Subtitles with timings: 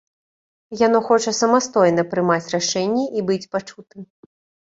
[0.81, 4.01] Яно хоча самастойна прымаць рашэнні і быць пачутым.